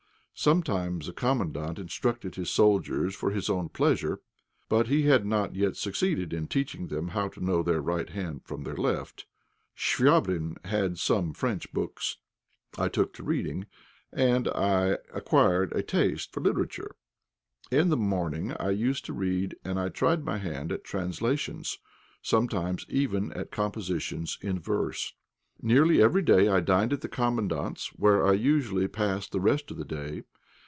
[0.33, 4.21] Sometimes the Commandant instructed his soldiers for his own pleasure.
[4.69, 8.63] But he had not yet succeeded in teaching them to know their right hand from
[8.63, 9.27] their left.
[9.77, 12.17] Chvabrine had some French books;
[12.75, 13.67] I took to reading,
[14.11, 16.95] and I acquired a taste for literature.
[17.69, 21.77] In the morning I used to read, and I tried my hand at translations,
[22.23, 25.13] sometimes even at compositions in verse.
[25.63, 29.77] Nearly every day I dined at the Commandant's, where I usually passed the rest of
[29.77, 30.23] the day.